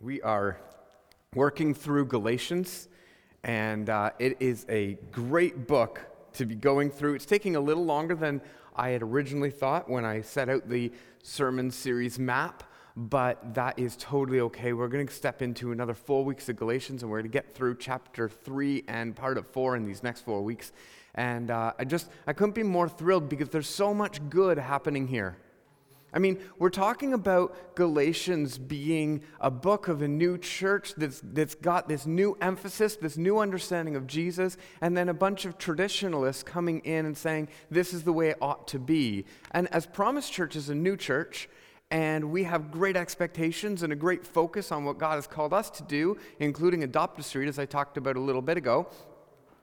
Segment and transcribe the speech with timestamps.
[0.00, 0.60] We are
[1.34, 2.86] working through Galatians,
[3.42, 6.00] and uh, it is a great book
[6.34, 7.14] to be going through.
[7.14, 8.40] It's taking a little longer than
[8.76, 10.92] I had originally thought when I set out the
[11.24, 12.62] sermon series map,
[12.94, 14.72] but that is totally okay.
[14.72, 17.52] We're going to step into another four weeks of Galatians, and we're going to get
[17.52, 20.70] through chapter three and part of four in these next four weeks.
[21.16, 25.08] And uh, I just, I couldn't be more thrilled because there's so much good happening
[25.08, 25.38] here.
[26.12, 31.54] I mean, we're talking about Galatians being a book of a new church that's, that's
[31.54, 36.42] got this new emphasis, this new understanding of Jesus, and then a bunch of traditionalists
[36.42, 39.26] coming in and saying, this is the way it ought to be.
[39.50, 41.48] And as Promise Church is a new church,
[41.90, 45.68] and we have great expectations and a great focus on what God has called us
[45.70, 48.88] to do, including adopt a street, as I talked about a little bit ago.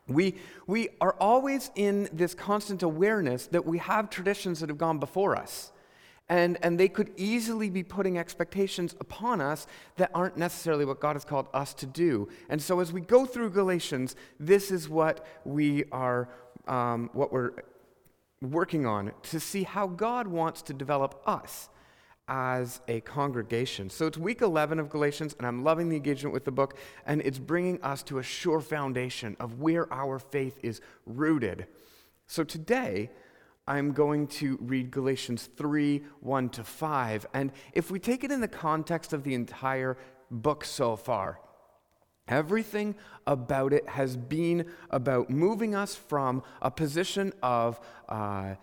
[0.07, 0.35] We,
[0.68, 5.35] we are always in this constant awareness that we have traditions that have gone before
[5.35, 5.71] us.
[6.27, 11.15] And, and they could easily be putting expectations upon us that aren't necessarily what God
[11.15, 12.29] has called us to do.
[12.49, 16.29] And so as we go through Galatians, this is what we are,
[16.67, 17.51] um, what we're
[18.41, 21.70] working on to see how God wants to develop us
[22.27, 23.89] as a congregation.
[23.89, 27.21] So it's week 11 of Galatians, and I'm loving the engagement with the book, and
[27.21, 31.67] it's bringing us to a sure foundation of where our faith is rooted.
[32.27, 33.12] So today,
[33.68, 37.26] I'm going to read Galatians 3 1 to 5.
[37.34, 39.98] And if we take it in the context of the entire
[40.30, 41.40] book so far,
[42.27, 48.55] everything about it has been about moving us from a position of, uh,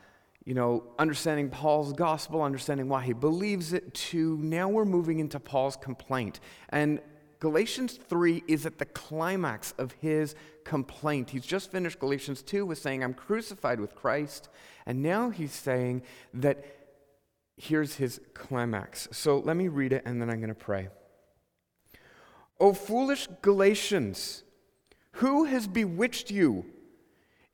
[0.45, 5.41] you know, understanding Paul's gospel, understanding why he believes it, to now we're moving into
[5.41, 6.39] Paul's complaint.
[6.69, 7.01] And
[7.43, 11.31] Galatians 3 is at the climax of his complaint.
[11.31, 14.49] He's just finished Galatians 2 with saying, I'm crucified with Christ.
[14.87, 16.03] And now he's saying
[16.35, 16.65] that
[17.57, 19.09] here's his climax.
[19.11, 20.87] So let me read it and then I'm going to pray.
[22.61, 24.45] O foolish Galatians,
[25.15, 26.65] who has bewitched you?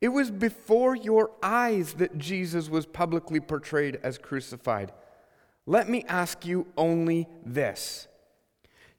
[0.02, 4.92] It was before your eyes that Jesus was publicly portrayed as crucified.
[5.64, 8.06] Let me ask you only this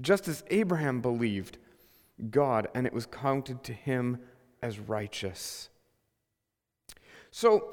[0.00, 1.58] Just as Abraham believed
[2.30, 4.18] God and it was counted to him
[4.62, 5.68] as righteous.
[7.30, 7.72] So,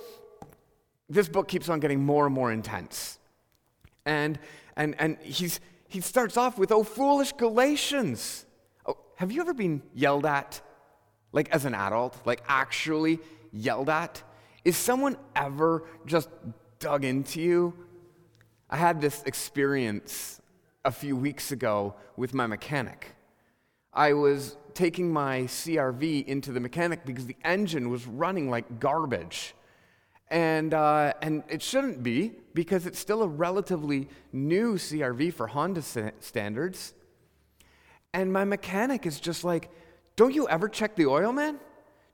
[1.10, 3.18] this book keeps on getting more and more intense.
[4.06, 4.40] And,
[4.76, 8.46] and, and he's, he starts off with, Oh, foolish Galatians.
[8.86, 10.62] Oh, have you ever been yelled at,
[11.32, 13.20] like as an adult, like actually
[13.52, 14.22] yelled at?
[14.64, 16.30] Is someone ever just
[16.80, 17.74] dug into you?
[18.70, 20.42] I had this experience
[20.88, 23.14] a few weeks ago with my mechanic.
[23.92, 29.54] I was taking my CRV into the mechanic because the engine was running like garbage.
[30.30, 35.82] And, uh, and it shouldn't be because it's still a relatively new CRV for Honda
[36.22, 36.94] standards.
[38.14, 39.70] And my mechanic is just like,
[40.16, 41.60] Don't you ever check the oil, man?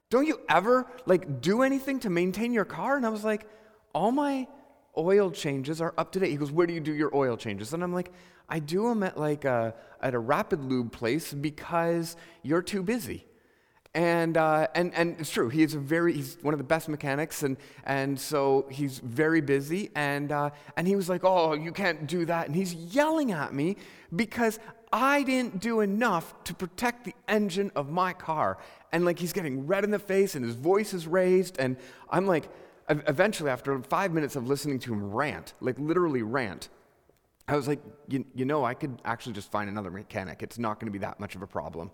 [0.09, 2.97] Don't you ever like do anything to maintain your car?
[2.97, 3.45] And I was like,
[3.94, 4.47] All my
[4.97, 6.31] oil changes are up to date.
[6.31, 7.73] He goes, Where do you do your oil changes?
[7.73, 8.12] And I'm like,
[8.49, 13.25] I do them at like a, at a rapid lube place because you're too busy.
[13.95, 16.89] And, uh, and, and it's true, he is a very, he's one of the best
[16.89, 19.91] mechanics, and, and so he's very busy.
[19.93, 22.47] And, uh, and he was like, Oh, you can't do that.
[22.47, 23.77] And he's yelling at me
[24.15, 24.59] because
[24.91, 28.57] I didn't do enough to protect the engine of my car.
[28.91, 31.57] And like he's getting red in the face and his voice is raised.
[31.59, 31.77] And
[32.09, 32.49] I'm like,
[32.89, 36.69] eventually, after five minutes of listening to him rant, like literally rant,
[37.47, 40.41] I was like, you, you know, I could actually just find another mechanic.
[40.41, 41.91] It's not going to be that much of a problem.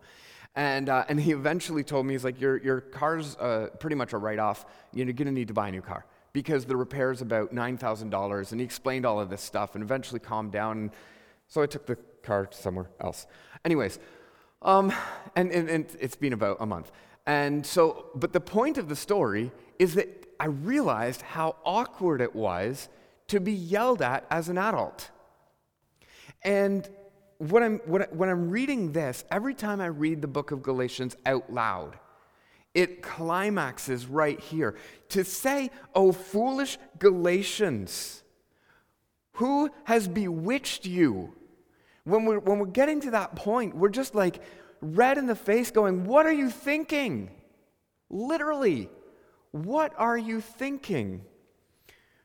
[0.56, 4.13] And, uh, and he eventually told me, he's like, your, your car's uh, pretty much
[4.13, 4.65] a write off.
[4.94, 8.51] You're going to need to buy a new car because the repair's about $9,000.
[8.51, 10.91] And he explained all of this stuff and eventually calmed down.
[11.47, 13.25] So I took the car somewhere else.
[13.65, 14.00] Anyways,
[14.62, 14.94] um,
[15.35, 16.91] and, and, and it's been about a month.
[17.25, 22.35] And so, but the point of the story is that I realized how awkward it
[22.35, 22.89] was
[23.27, 25.12] to be yelled at as an adult.
[26.44, 26.88] And
[27.38, 31.51] when I'm, when I'm reading this, every time I read the book of Galatians out
[31.51, 31.97] loud,
[32.74, 34.75] it climaxes right here.
[35.09, 38.24] To say, Oh, foolish Galatians,
[39.33, 41.33] who has bewitched you?
[42.09, 44.41] when we're, when we're getting to that point, we're just like
[44.81, 47.31] red in the face going, What are you thinking?
[48.09, 48.89] Literally,
[49.51, 51.21] what are you thinking?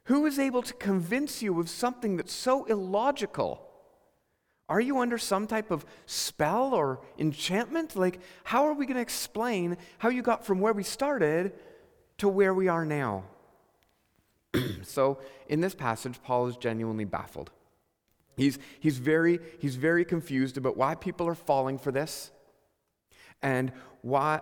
[0.04, 3.66] Who is able to convince you of something that's so illogical?
[4.68, 7.96] Are you under some type of spell or enchantment?
[7.96, 11.52] Like, how are we going to explain how you got from where we started
[12.18, 13.24] to where we are now?
[14.82, 15.18] so,
[15.48, 17.50] in this passage, Paul is genuinely baffled.
[18.36, 22.30] He's, he's, very, he's very confused about why people are falling for this
[23.42, 23.70] and
[24.02, 24.40] why,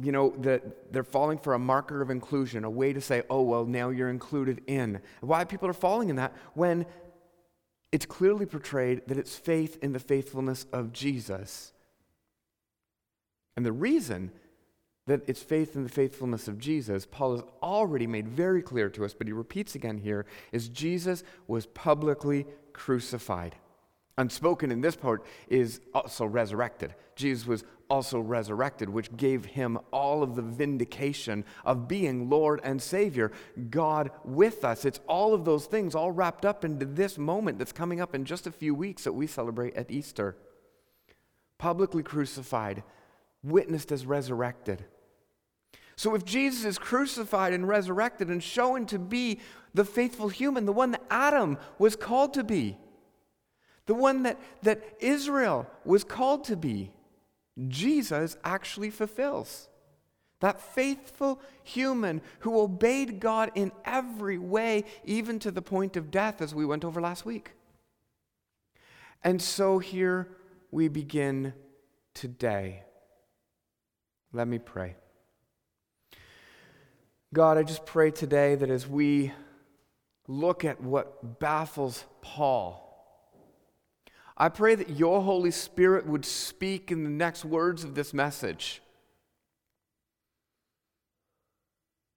[0.00, 3.42] you know, that they're falling for a marker of inclusion, a way to say, oh,
[3.42, 5.00] well, now you're included in.
[5.20, 6.86] Why people are falling in that when
[7.92, 11.72] it's clearly portrayed that it's faith in the faithfulness of Jesus.
[13.56, 14.32] And the reason
[15.06, 19.04] that it's faith in the faithfulness of Jesus, Paul has already made very clear to
[19.04, 23.56] us, but he repeats again here, is Jesus was publicly crucified.
[24.18, 26.94] Unspoken in this part is also resurrected.
[27.16, 32.80] Jesus was also resurrected, which gave him all of the vindication of being Lord and
[32.80, 33.30] Savior,
[33.70, 34.86] God with us.
[34.86, 38.24] It's all of those things all wrapped up into this moment that's coming up in
[38.24, 40.36] just a few weeks that we celebrate at Easter.
[41.58, 42.82] Publicly crucified,
[43.42, 44.84] witnessed as resurrected.
[45.98, 49.40] So, if Jesus is crucified and resurrected and shown to be
[49.72, 52.76] the faithful human, the one that Adam was called to be,
[53.86, 56.90] the one that, that Israel was called to be,
[57.68, 59.68] Jesus actually fulfills.
[60.40, 66.42] That faithful human who obeyed God in every way, even to the point of death,
[66.42, 67.52] as we went over last week.
[69.24, 70.28] And so here
[70.70, 71.54] we begin
[72.12, 72.82] today.
[74.32, 74.96] Let me pray.
[77.32, 79.32] God, I just pray today that as we
[80.28, 82.85] look at what baffles Paul,
[84.36, 88.82] I pray that your Holy Spirit would speak in the next words of this message.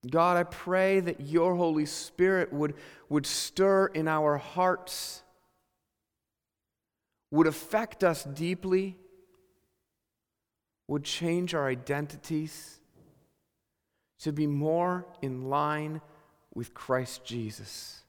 [0.10, 2.76] God, I pray that your Holy Spirit would,
[3.08, 5.24] would stir in our hearts,
[7.32, 8.98] would affect us deeply,
[10.88, 12.80] would change our identities
[14.20, 16.02] to be more in line
[16.54, 18.02] with Christ Jesus.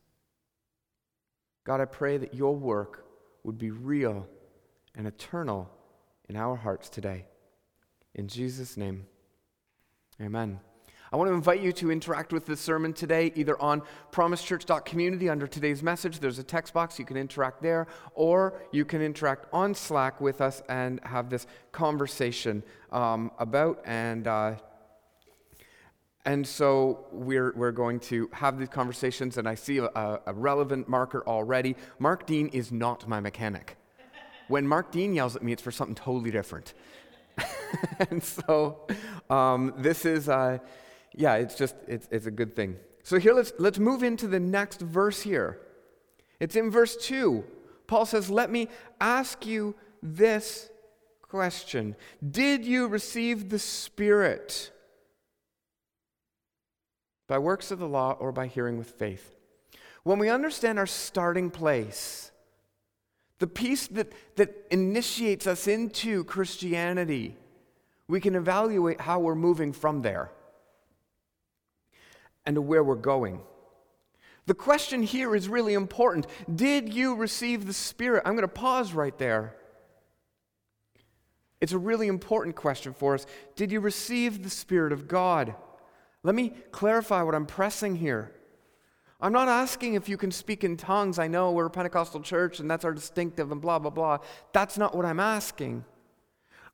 [1.64, 3.04] God, I pray that your work
[3.44, 4.26] would be real
[4.94, 5.70] and eternal
[6.28, 7.26] in our hearts today.
[8.14, 9.06] In Jesus' name,
[10.20, 10.60] amen.
[11.12, 13.82] I want to invite you to interact with this sermon today, either on
[14.12, 16.20] promisechurch.community under today's message.
[16.20, 17.00] There's a text box.
[17.00, 21.48] You can interact there, or you can interact on Slack with us and have this
[21.72, 24.54] conversation um, about and uh,
[26.24, 29.88] and so we're, we're going to have these conversations, and I see a,
[30.26, 31.76] a, relevant marker already.
[31.98, 33.76] Mark Dean is not my mechanic.
[34.48, 36.74] When Mark Dean yells at me, it's for something totally different.
[38.10, 38.86] and so
[39.30, 40.58] um, this is, uh,
[41.14, 42.76] yeah, it's just, it's, it's a good thing.
[43.02, 45.60] So here, let's, let's move into the next verse here.
[46.38, 47.44] It's in verse 2.
[47.86, 48.68] Paul says, Let me
[49.00, 50.70] ask you this
[51.22, 51.96] question
[52.28, 54.70] Did you receive the Spirit?
[57.30, 59.36] By works of the law or by hearing with faith.
[60.02, 62.32] When we understand our starting place,
[63.38, 67.36] the piece that, that initiates us into Christianity,
[68.08, 70.32] we can evaluate how we're moving from there
[72.44, 73.42] and to where we're going.
[74.46, 76.26] The question here is really important.
[76.52, 78.24] Did you receive the Spirit?
[78.26, 79.54] I'm going to pause right there.
[81.60, 83.24] It's a really important question for us.
[83.54, 85.54] Did you receive the Spirit of God?
[86.22, 88.32] Let me clarify what I'm pressing here.
[89.20, 91.18] I'm not asking if you can speak in tongues.
[91.18, 94.18] I know we're a Pentecostal church and that's our distinctive and blah, blah, blah.
[94.52, 95.84] That's not what I'm asking.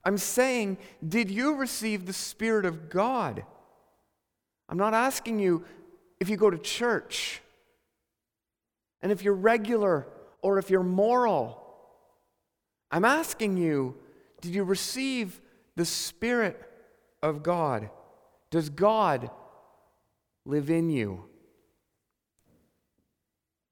[0.04, 3.44] I'm saying, did you receive the Spirit of God?
[4.68, 5.64] I'm not asking you
[6.20, 7.40] if you go to church
[9.02, 10.06] and if you're regular
[10.42, 11.62] or if you're moral.
[12.90, 13.96] I'm asking you,
[14.40, 15.40] did you receive
[15.74, 16.60] the Spirit
[17.22, 17.90] of God?
[18.50, 19.30] Does God
[20.44, 21.24] live in you?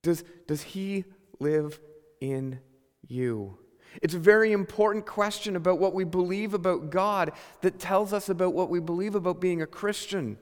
[0.02, 1.04] Does, does He
[1.40, 1.80] live
[2.20, 2.60] in
[3.06, 3.58] you?
[4.02, 8.52] It's a very important question about what we believe about God that tells us about
[8.52, 10.36] what we believe about being a Christian.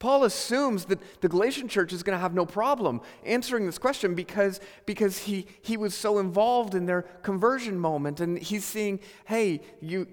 [0.00, 4.14] Paul assumes that the Galatian church is going to have no problem answering this question
[4.14, 9.60] because, because he, he was so involved in their conversion moment and he's seeing, hey,
[9.80, 10.08] you,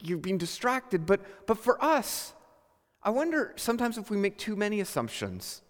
[0.00, 1.06] you've been distracted.
[1.06, 2.34] But, but for us,
[3.04, 5.62] I wonder sometimes if we make too many assumptions.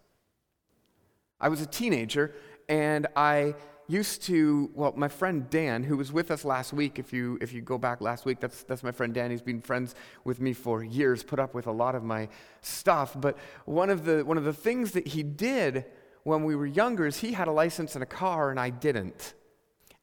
[1.40, 2.34] I was a teenager
[2.68, 3.54] and I
[3.88, 7.52] used to, well, my friend Dan, who was with us last week, if you, if
[7.52, 9.30] you go back last week, that's, that's my friend Dan.
[9.30, 12.28] He's been friends with me for years, put up with a lot of my
[12.60, 13.16] stuff.
[13.18, 15.86] But one of the, one of the things that he did
[16.24, 19.34] when we were younger is he had a license and a car, and I didn't.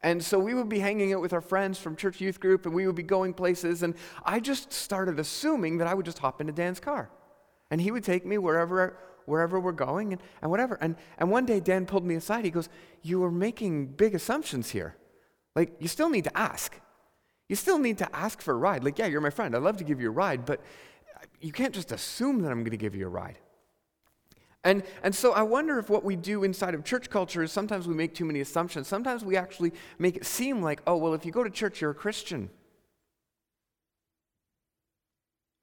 [0.01, 2.75] And so we would be hanging out with our friends from church youth group, and
[2.75, 6.41] we would be going places, and I just started assuming that I would just hop
[6.41, 7.09] into Dan's car.
[7.71, 8.97] And he would take me wherever
[9.29, 10.77] wherever we're going and, and whatever.
[10.81, 12.43] And, and one day, Dan pulled me aside.
[12.43, 12.67] He goes,
[13.03, 14.95] You are making big assumptions here.
[15.55, 16.75] Like, you still need to ask.
[17.47, 18.83] You still need to ask for a ride.
[18.83, 19.55] Like, yeah, you're my friend.
[19.55, 20.61] I'd love to give you a ride, but
[21.41, 23.39] you can't just assume that I'm going to give you a ride.
[24.63, 27.87] And, and so I wonder if what we do inside of church culture is sometimes
[27.87, 28.87] we make too many assumptions.
[28.87, 31.91] Sometimes we actually make it seem like, oh, well, if you go to church, you're
[31.91, 32.49] a Christian.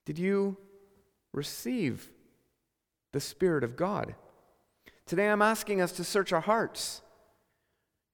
[0.06, 0.56] Did you
[1.36, 2.10] receive
[3.12, 4.14] the Spirit of God.
[5.06, 7.02] Today I'm asking us to search our hearts.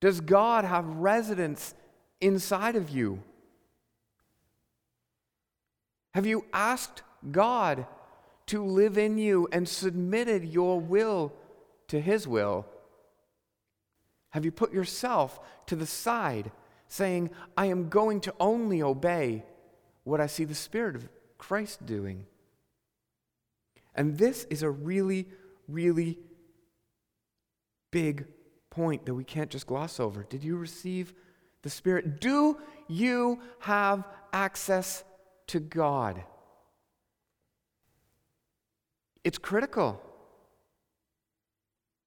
[0.00, 1.75] Does God have residence
[2.21, 3.23] inside of you?
[6.14, 7.87] Have you asked God
[8.47, 11.33] to live in you and submitted your will
[11.88, 12.67] to His will?
[14.31, 16.50] Have you put yourself to the side,
[16.88, 19.45] saying, I am going to only obey
[20.05, 22.26] what I see the Spirit of Christ doing?
[23.94, 25.28] And this is a really,
[25.68, 26.18] really
[27.90, 28.26] big
[28.70, 30.25] point that we can't just gloss over.
[30.25, 31.12] Did you receive
[31.62, 32.20] the Spirit?
[32.20, 32.58] Do
[32.88, 35.04] you have access
[35.49, 36.25] to God?
[39.25, 40.00] It's critical.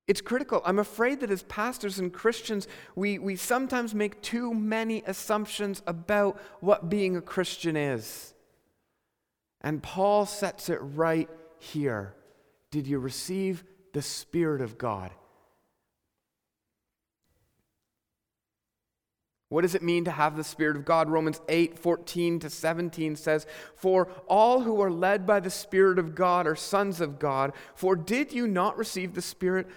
[0.07, 0.61] It's critical.
[0.65, 6.39] I'm afraid that as pastors and Christians, we, we sometimes make too many assumptions about
[6.59, 8.33] what being a Christian is.
[9.61, 12.13] And Paul sets it right here?
[12.71, 15.12] Did you receive the Spirit of God?
[19.50, 21.09] What does it mean to have the Spirit of God?
[21.09, 23.45] Romans 8, 14 to 17 says,
[23.75, 27.53] For all who are led by the Spirit of God are sons of God.
[27.75, 29.67] For did you not receive the Spirit?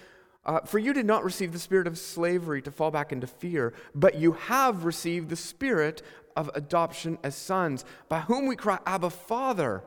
[0.44, 3.74] Uh, for you did not receive the spirit of slavery to fall back into fear,
[3.94, 6.00] but you have received the spirit
[6.36, 9.84] of adoption as sons, by whom we cry, Abba, Father.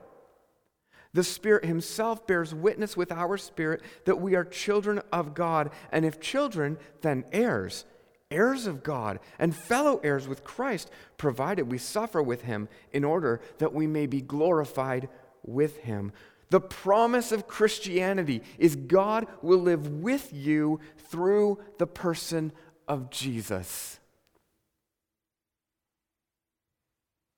[1.13, 6.05] The Spirit Himself bears witness with our spirit that we are children of God, and
[6.05, 7.85] if children, then heirs,
[8.29, 13.41] heirs of God, and fellow heirs with Christ, provided we suffer with Him in order
[13.57, 15.09] that we may be glorified
[15.43, 16.13] with Him.
[16.49, 22.51] The promise of Christianity is God will live with you through the person
[22.87, 23.99] of Jesus.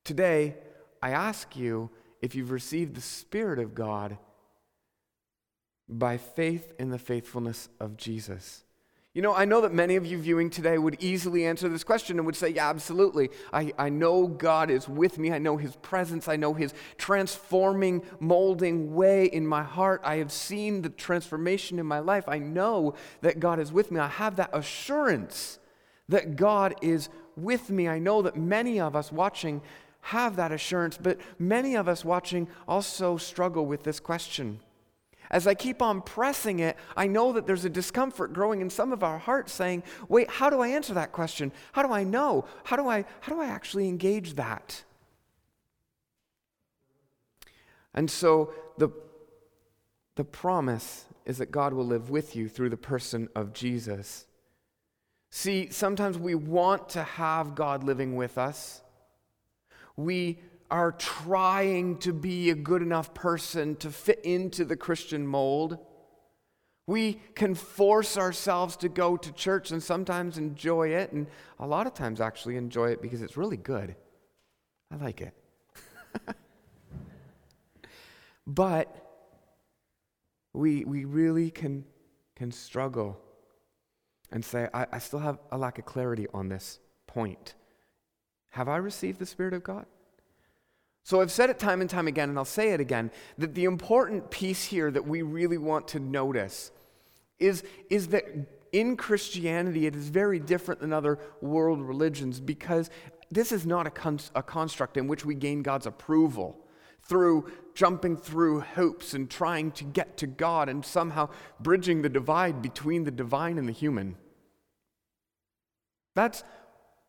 [0.03, 0.55] Today,
[1.01, 1.89] I ask you
[2.23, 4.17] if you've received the Spirit of God
[5.89, 8.63] by faith in the faithfulness of Jesus.
[9.13, 12.17] You know, I know that many of you viewing today would easily answer this question
[12.17, 13.29] and would say, Yeah, absolutely.
[13.51, 15.33] I, I know God is with me.
[15.33, 16.29] I know His presence.
[16.29, 19.99] I know His transforming, molding way in my heart.
[20.05, 22.23] I have seen the transformation in my life.
[22.29, 23.99] I know that God is with me.
[23.99, 25.59] I have that assurance
[26.07, 27.89] that God is with me.
[27.89, 29.61] I know that many of us watching
[30.03, 34.59] have that assurance, but many of us watching also struggle with this question.
[35.31, 38.91] As I keep on pressing it, I know that there's a discomfort growing in some
[38.91, 41.51] of our hearts saying, wait, how do I answer that question?
[41.71, 42.45] How do I know?
[42.65, 44.83] How do I, how do I actually engage that?
[47.95, 48.89] And so the,
[50.15, 54.25] the promise is that God will live with you through the person of Jesus.
[55.31, 58.82] See, sometimes we want to have God living with us.
[59.95, 60.39] We
[60.71, 65.77] are trying to be a good enough person to fit into the Christian mold.
[66.87, 71.27] We can force ourselves to go to church and sometimes enjoy it, and
[71.59, 73.95] a lot of times actually enjoy it because it's really good.
[74.91, 75.33] I like it.
[78.47, 78.95] but
[80.53, 81.85] we, we really can,
[82.35, 83.19] can struggle
[84.31, 87.55] and say, I, I still have a lack of clarity on this point.
[88.53, 89.87] Have I received the Spirit of God?
[91.03, 93.63] So I've said it time and time again, and I'll say it again, that the
[93.63, 96.71] important piece here that we really want to notice
[97.39, 98.25] is, is that
[98.71, 102.91] in Christianity it is very different than other world religions because
[103.31, 106.55] this is not a, con- a construct in which we gain God's approval
[107.01, 111.27] through jumping through hoops and trying to get to God and somehow
[111.59, 114.15] bridging the divide between the divine and the human.
[116.13, 116.43] That's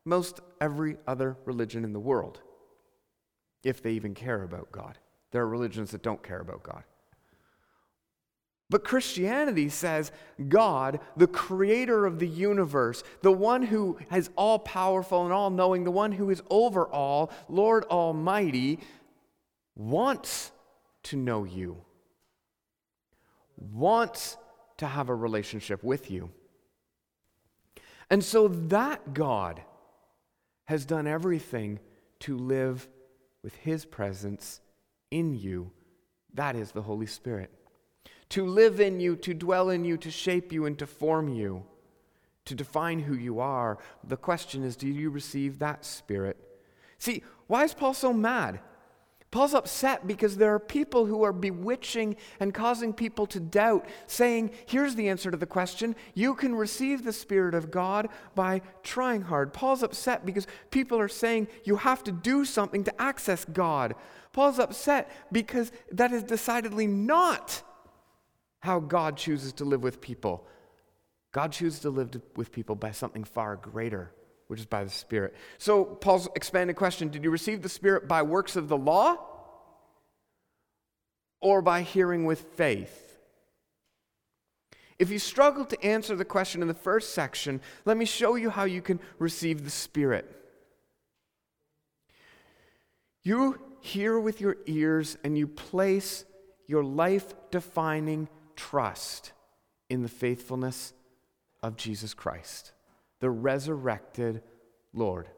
[0.07, 2.41] most every other religion in the world,
[3.63, 4.99] if they even care about God.
[5.31, 6.85] There are religions that don't care about God.
[8.71, 10.11] But Christianity says
[10.49, 15.85] God, the creator of the universe, the one who is all powerful and all knowing,
[15.85, 18.79] the one who is over all, Lord Almighty,
[19.77, 20.51] wants
[21.05, 21.77] to know you,
[23.59, 24.39] wants
[24.79, 26.31] to have a relationship with you.
[28.09, 29.61] And so that God
[30.65, 31.79] has done everything
[32.21, 32.89] to live
[33.43, 34.61] with his presence
[35.11, 35.71] in you.
[36.33, 37.51] That is the Holy Spirit
[38.31, 41.65] to live in you, to dwell in you, to shape you, and to form you,
[42.45, 43.79] to define who you are.
[44.03, 46.37] The question is do you receive that Spirit?
[46.99, 48.61] See, why is Paul so mad?
[49.35, 54.53] Paul's upset because there are people who are bewitching and causing people to doubt, saying,
[54.65, 55.97] Here's the answer to the question.
[56.15, 59.53] You can receive the Spirit of God by trying hard.
[59.53, 63.97] Paul's upset because people are saying you have to do something to access God.
[64.33, 67.61] Paul's upset because that is decidedly not
[68.61, 70.47] how God chooses to live with people.
[71.33, 74.13] God chooses to live with people by something far greater,
[74.55, 75.35] which is by the Spirit.
[75.59, 79.19] So, Paul's expanded question Did you receive the Spirit by works of the law
[81.41, 83.19] or by hearing with faith?
[84.97, 88.49] If you struggle to answer the question in the first section, let me show you
[88.49, 90.31] how you can receive the Spirit.
[93.25, 96.25] You hear with your ears and you place
[96.69, 99.33] your life defining trust
[99.91, 100.93] in the faithfulness
[101.61, 102.71] of Jesus Christ,
[103.25, 104.43] the resurrected
[104.93, 105.31] Lord.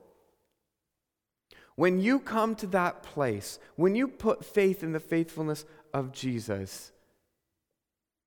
[1.77, 5.65] When you come to that place, when you put faith in the faithfulness
[5.95, 6.91] of Jesus,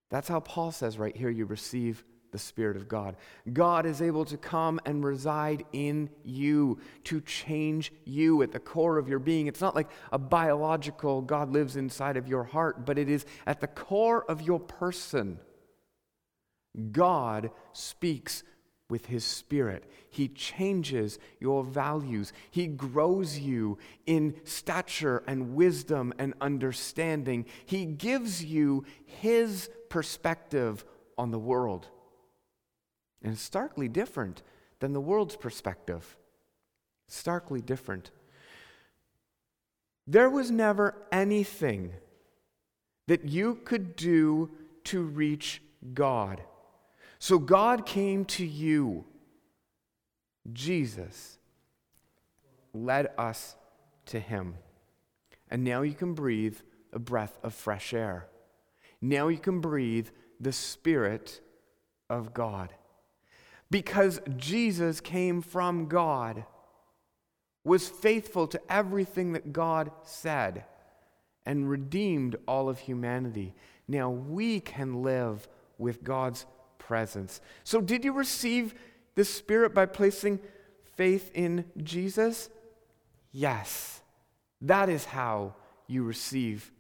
[0.10, 3.18] that's how Paul says right here you receive the Spirit of God.
[3.52, 8.98] God is able to come and reside in you, to change you at the core
[8.98, 9.48] of your being.
[9.48, 13.60] It's not like a biological God lives inside of your heart, but it is at
[13.60, 15.38] the core of your person.
[16.94, 18.44] God speaks
[18.90, 19.86] with His Spirit.
[20.10, 22.34] He changes your values.
[22.50, 27.46] He grows you in stature and wisdom and understanding.
[27.66, 30.84] He gives you His perspective
[31.18, 31.88] on the world.
[33.22, 34.42] And it's starkly different
[34.80, 36.18] than the world's perspective.
[37.08, 38.12] Starkly different.
[40.08, 41.94] There was never anything
[43.08, 44.50] that you could do
[44.86, 45.62] to reach
[45.94, 46.42] God.
[47.20, 49.06] So God came to you.
[50.52, 51.38] Jesus
[52.74, 53.56] led us
[54.08, 54.56] to Him.
[55.52, 56.58] And now you can breathe
[56.94, 58.28] a breath of fresh air.
[59.02, 61.42] Now you can breathe the Spirit
[62.10, 62.74] of God
[63.72, 66.46] because Jesus came from God,
[67.64, 70.66] was faithful to everything that God said,
[71.46, 73.54] and redeemed all of humanity.
[73.88, 76.46] Now we can live with God's
[76.90, 77.40] presence.
[77.64, 78.74] So, did you receive
[79.14, 80.40] the Spirit by placing
[80.96, 82.50] faith in Jesus?
[83.32, 84.02] Yes.
[84.60, 85.54] That is how
[85.88, 86.72] you receive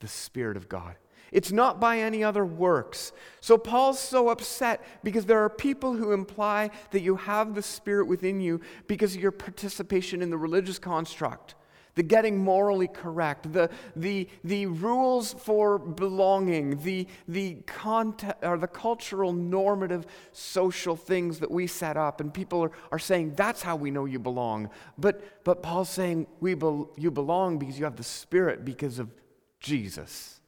[0.00, 0.96] the Spirit of God.
[1.32, 3.12] It's not by any other works.
[3.40, 8.06] So Paul's so upset because there are people who imply that you have the Spirit
[8.06, 11.54] within you because of your participation in the religious construct,
[11.96, 18.68] the getting morally correct, the, the, the rules for belonging, the, the, content, or the
[18.68, 22.20] cultural normative social things that we set up.
[22.20, 24.70] And people are, are saying, that's how we know you belong.
[24.98, 29.10] But, but Paul's saying, we be, you belong because you have the Spirit because of
[29.58, 30.40] Jesus.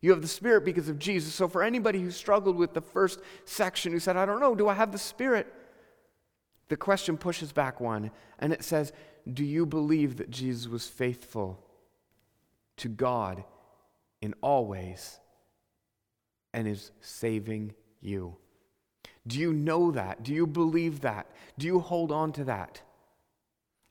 [0.00, 1.34] You have the Spirit because of Jesus.
[1.34, 4.68] So, for anybody who struggled with the first section, who said, I don't know, do
[4.68, 5.52] I have the Spirit?
[6.68, 8.92] The question pushes back one, and it says,
[9.32, 11.62] Do you believe that Jesus was faithful
[12.78, 13.44] to God
[14.20, 15.20] in all ways
[16.54, 18.36] and is saving you?
[19.26, 20.22] Do you know that?
[20.22, 21.26] Do you believe that?
[21.58, 22.80] Do you hold on to that?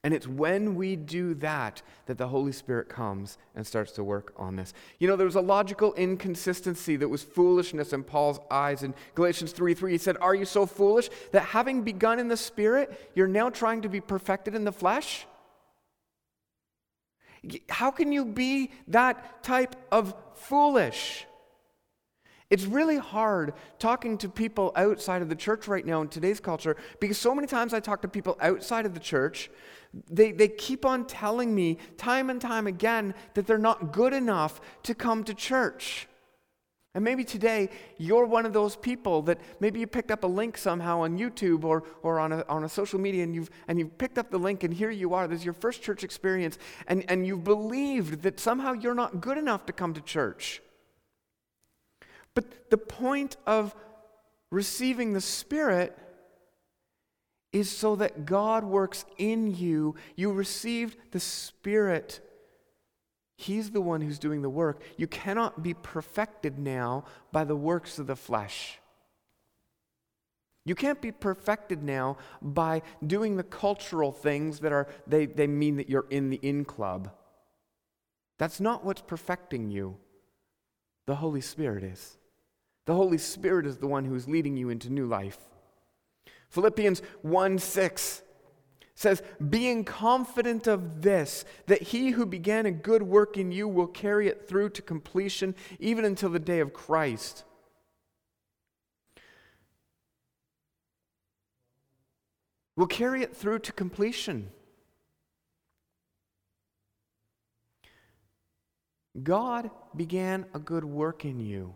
[0.04, 4.32] And it's when we do that that the Holy Spirit comes and starts to work
[4.36, 4.72] on this.
[5.00, 8.84] You know, there was a logical inconsistency that was foolishness in Paul's eyes.
[8.84, 12.36] In Galatians 3 3, he said, Are you so foolish that having begun in the
[12.36, 15.26] Spirit, you're now trying to be perfected in the flesh?
[17.68, 21.26] How can you be that type of foolish?
[22.50, 26.76] It's really hard talking to people outside of the church right now in today's culture
[26.98, 29.50] because so many times I talk to people outside of the church
[30.10, 34.60] they, they keep on telling me time and time again that they're not good enough
[34.84, 36.06] to come to church.
[36.94, 40.58] And maybe today you're one of those people that maybe you picked up a link
[40.58, 43.96] somehow on YouTube or, or on, a, on a social media and you've, and you've
[43.98, 45.28] picked up the link and here you are.
[45.28, 49.38] This is your first church experience and, and you've believed that somehow you're not good
[49.38, 50.60] enough to come to church.
[52.38, 53.74] But the point of
[54.52, 55.98] receiving the Spirit
[57.52, 59.96] is so that God works in you.
[60.14, 62.20] You received the Spirit.
[63.36, 64.82] He's the one who's doing the work.
[64.96, 68.78] You cannot be perfected now by the works of the flesh.
[70.64, 75.78] You can't be perfected now by doing the cultural things that are they, they mean
[75.78, 77.10] that you're in the in club.
[78.38, 79.96] That's not what's perfecting you.
[81.08, 82.17] The Holy Spirit is.
[82.88, 85.36] The Holy Spirit is the one who is leading you into new life.
[86.48, 88.22] Philippians 1 6
[88.94, 93.88] says, Being confident of this, that he who began a good work in you will
[93.88, 97.44] carry it through to completion, even until the day of Christ.
[102.74, 104.48] Will carry it through to completion.
[109.22, 111.74] God began a good work in you.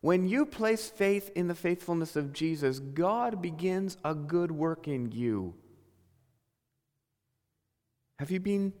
[0.00, 5.12] When you place faith in the faithfulness of Jesus, God begins a good work in
[5.12, 5.54] you.
[8.18, 8.72] Have you been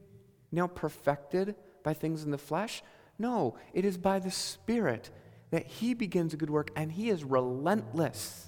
[0.50, 2.82] now perfected by things in the flesh?
[3.18, 5.10] No, it is by the Spirit
[5.50, 8.46] that He begins a good work, and He is relentless.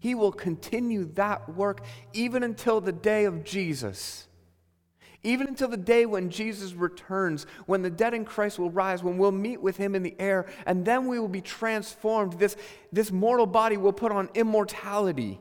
[0.00, 4.26] He will continue that work even until the day of Jesus.
[5.22, 9.18] Even until the day when Jesus returns, when the dead in Christ will rise, when
[9.18, 12.34] we'll meet with him in the air, and then we will be transformed.
[12.34, 12.56] This,
[12.90, 15.38] this mortal body will put on immortality.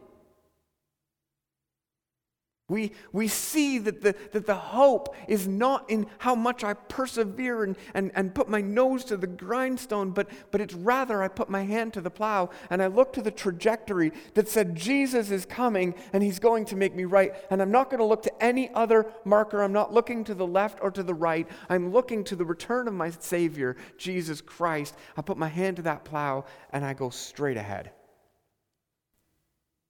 [2.70, 7.64] We, we see that the, that the hope is not in how much I persevere
[7.64, 11.50] and, and, and put my nose to the grindstone, but, but it's rather I put
[11.50, 15.46] my hand to the plow and I look to the trajectory that said Jesus is
[15.46, 17.34] coming and he's going to make me right.
[17.50, 19.64] And I'm not going to look to any other marker.
[19.64, 21.48] I'm not looking to the left or to the right.
[21.70, 24.96] I'm looking to the return of my Savior, Jesus Christ.
[25.18, 27.92] I put my hand to that plow and I go straight ahead.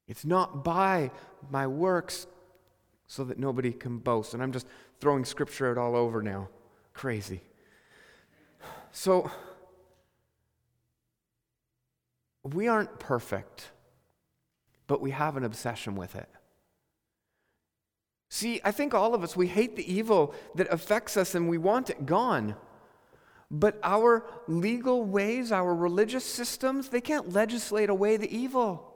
[0.08, 1.12] It's not by
[1.52, 2.26] my works
[3.10, 4.36] so that nobody can boast.
[4.36, 4.68] And I'm just
[5.02, 6.48] throwing scripture out all over now.
[6.94, 7.42] Crazy.
[8.92, 9.32] So,
[12.44, 13.72] we aren't perfect,
[14.86, 16.30] but we have an obsession with it.
[18.30, 21.58] See, I think all of us, we hate the evil that affects us and we
[21.58, 22.56] want it gone.
[23.50, 28.89] But our legal ways, our religious systems, they can't legislate away the evil.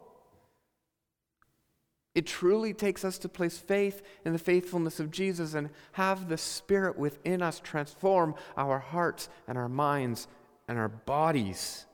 [2.15, 6.37] It truly takes us to place faith in the faithfulness of Jesus and have the
[6.37, 10.27] Spirit within us transform our hearts and our minds
[10.67, 11.85] and our bodies.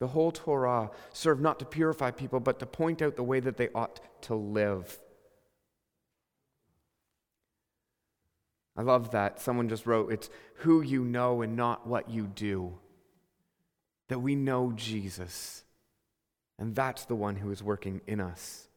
[0.00, 3.56] The whole Torah served not to purify people, but to point out the way that
[3.56, 4.98] they ought to live.
[8.76, 9.40] I love that.
[9.40, 12.78] Someone just wrote, It's who you know and not what you do.
[14.08, 15.64] That we know Jesus
[16.58, 18.68] and that's the one who is working in us.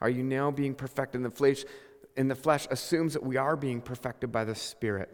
[0.00, 1.64] Are you now being perfected in the flesh?
[2.16, 5.08] In the flesh assumes that we are being perfected by the Spirit.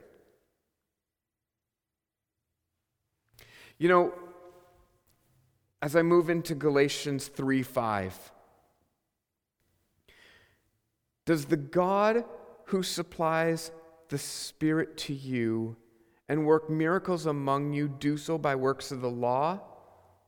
[3.76, 4.14] You know,
[5.80, 8.32] as I move into Galatians 3 5,
[11.26, 12.24] does the God
[12.64, 13.70] who supplies
[14.08, 15.76] the Spirit to you
[16.28, 19.60] and work miracles among you do so by works of the law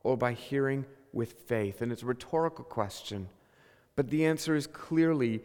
[0.03, 1.81] or by hearing with faith?
[1.81, 3.29] And it's a rhetorical question,
[3.95, 5.41] but the answer is clearly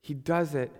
[0.00, 0.72] he does it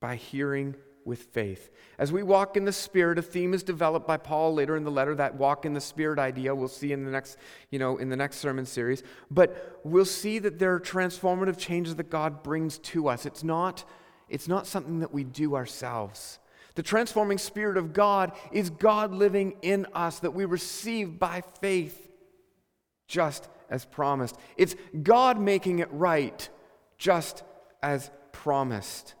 [0.00, 0.76] by hearing
[1.06, 1.70] with faith.
[1.98, 4.90] As we walk in the Spirit, a theme is developed by Paul later in the
[4.90, 7.38] letter, that walk in the Spirit idea we'll see in the next,
[7.70, 9.02] you know, in the next sermon series.
[9.30, 13.24] But we'll see that there are transformative changes that God brings to us.
[13.24, 13.84] It's not,
[14.28, 16.40] it's not something that we do ourselves.
[16.74, 22.05] The transforming Spirit of God is God living in us that we receive by faith
[23.06, 24.36] just as promised.
[24.56, 26.48] It's God making it right,
[26.98, 27.42] just
[27.82, 29.14] as promised.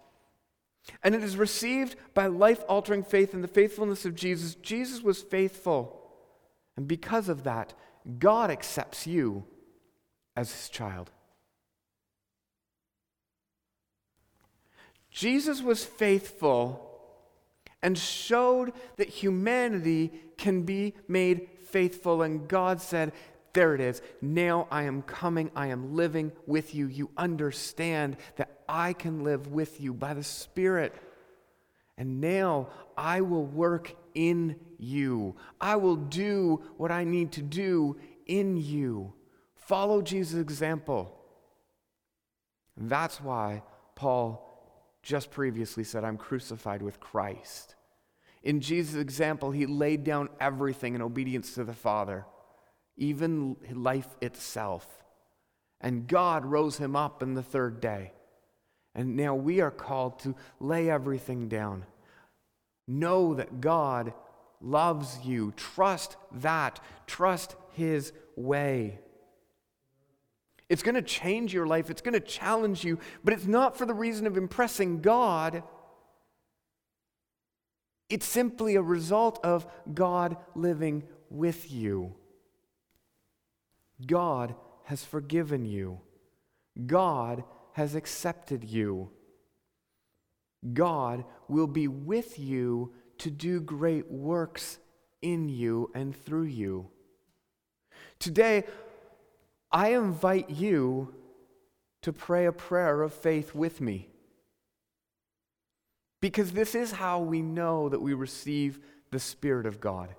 [1.02, 4.54] And it is received by life altering faith in the faithfulness of Jesus.
[4.56, 6.00] Jesus was faithful.
[6.76, 7.74] And because of that,
[8.18, 9.44] God accepts you
[10.36, 11.10] as his child.
[15.10, 16.82] Jesus was faithful
[17.82, 22.22] and showed that humanity can be made faithful.
[22.22, 23.12] And God said,
[23.56, 24.02] there it is.
[24.20, 25.50] Now I am coming.
[25.56, 26.88] I am living with you.
[26.88, 30.94] You understand that I can live with you by the Spirit.
[31.96, 35.36] And now I will work in you.
[35.58, 39.14] I will do what I need to do in you.
[39.54, 41.18] Follow Jesus' example.
[42.78, 43.62] And that's why
[43.94, 44.42] Paul
[45.02, 47.74] just previously said, I'm crucified with Christ.
[48.42, 52.26] In Jesus' example, he laid down everything in obedience to the Father,
[52.96, 54.86] even life itself.
[55.80, 58.12] And God rose him up in the third day.
[58.94, 61.84] And now we are called to lay everything down.
[62.88, 64.14] Know that God
[64.60, 65.52] loves you.
[65.56, 66.80] Trust that.
[67.06, 68.98] Trust his way.
[70.68, 73.86] It's going to change your life, it's going to challenge you, but it's not for
[73.86, 75.62] the reason of impressing God.
[78.08, 82.14] It's simply a result of God living with you.
[84.04, 84.54] God
[84.84, 86.00] has forgiven you.
[86.86, 89.10] God has accepted you.
[90.72, 94.78] God will be with you to do great works
[95.22, 96.88] in you and through you.
[98.18, 98.64] Today,
[99.70, 101.14] I invite you
[102.02, 104.08] to pray a prayer of faith with me.
[106.20, 108.78] Because this is how we know that we receive
[109.10, 110.14] the Spirit of God.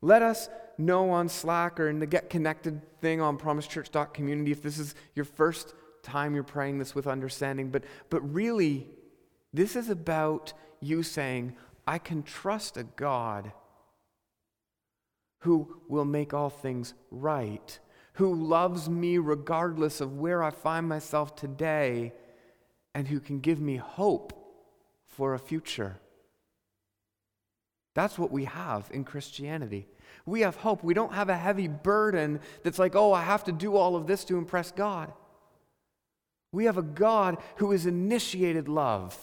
[0.00, 4.78] Let us know on Slack or in the Get Connected thing on promisechurch.community if this
[4.78, 7.70] is your first time you're praying this with understanding.
[7.70, 8.88] But, but really,
[9.52, 13.52] this is about you saying, I can trust a God
[15.40, 17.78] who will make all things right,
[18.14, 22.12] who loves me regardless of where I find myself today,
[22.94, 24.32] and who can give me hope
[25.06, 25.98] for a future.
[27.94, 29.86] That's what we have in Christianity.
[30.26, 30.82] We have hope.
[30.82, 34.06] We don't have a heavy burden that's like, oh, I have to do all of
[34.06, 35.12] this to impress God.
[36.52, 39.16] We have a God who has initiated love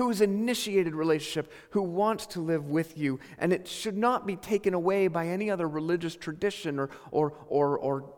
[0.00, 3.20] who has initiated relationship, who wants to live with you.
[3.38, 7.78] And it should not be taken away by any other religious tradition or, or, or,
[7.78, 8.14] or,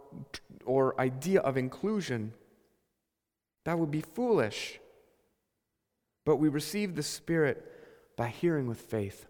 [0.64, 2.34] or idea of inclusion.
[3.64, 4.78] That would be foolish.
[6.24, 7.66] But we receive the Spirit
[8.16, 9.26] by hearing with faith.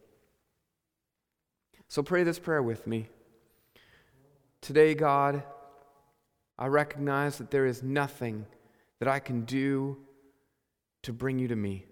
[1.93, 3.11] So pray this prayer with me.
[4.63, 5.43] Today, God,
[6.59, 8.47] I recognize that there is nothing
[8.99, 9.99] that I can do
[11.03, 11.85] to bring you to me.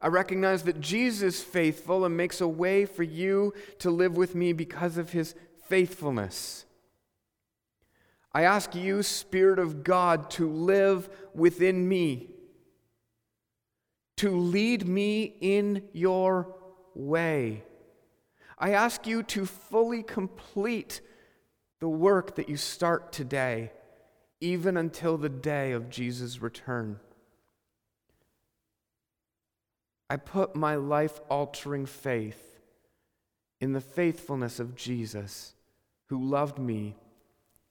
[0.00, 4.34] I recognize that Jesus is faithful and makes a way for you to live with
[4.34, 5.34] me because of his
[5.68, 6.64] faithfulness.
[8.32, 12.30] I ask you, Spirit of God, to live within me,
[14.16, 16.56] to lead me in your
[16.94, 17.62] way.
[18.58, 21.00] I ask you to fully complete
[21.80, 23.72] the work that you start today,
[24.40, 27.00] even until the day of Jesus' return.
[30.08, 32.60] I put my life altering faith
[33.60, 35.54] in the faithfulness of Jesus,
[36.08, 36.96] who loved me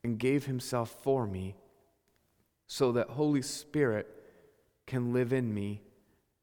[0.03, 1.55] and gave himself for me,
[2.67, 4.07] so that Holy Spirit
[4.85, 5.81] can live in me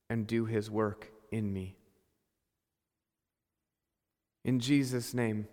[0.09, 1.77] and do his work in me.
[4.45, 5.47] In Jesus' name,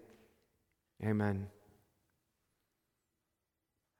[1.03, 1.47] amen.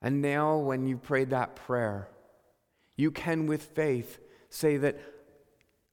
[0.02, 2.08] And now, when you prayed that prayer,
[2.96, 4.20] you can, with faith,
[4.50, 5.00] say that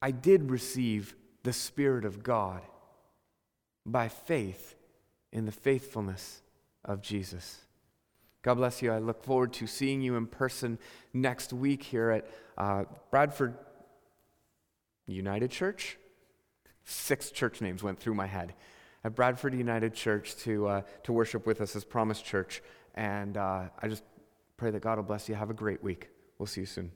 [0.00, 2.62] I did receive the Spirit of God
[3.86, 4.76] by faith
[5.32, 6.42] in the faithfulness
[6.84, 7.60] of Jesus.
[8.42, 8.92] God bless you.
[8.92, 10.78] I look forward to seeing you in person
[11.14, 13.54] next week here at uh, Bradford
[15.06, 15.96] United Church.
[16.84, 18.54] Six church names went through my head.
[19.04, 22.62] At Bradford United Church to, uh, to worship with us as Promise Church.
[22.94, 24.02] And uh, I just
[24.56, 25.34] pray that God will bless you.
[25.34, 26.08] Have a great week.
[26.38, 26.90] We'll see you soon.